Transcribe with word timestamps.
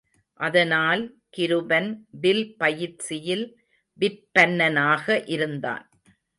அதனால் 0.39 1.03
கிருபன் 1.29 1.89
வில் 2.21 2.55
பயிற்சியில் 2.57 3.45
விற்பன்னனாக 3.99 5.23
இருந்தான். 5.27 5.85